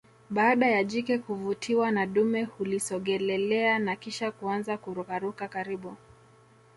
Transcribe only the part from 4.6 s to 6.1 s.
kurukaruka karibu